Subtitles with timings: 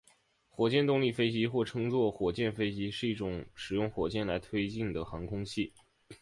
[0.49, 5.71] 火箭动力飞机或称作火箭飞机是一种使用火箭来推进的航空器。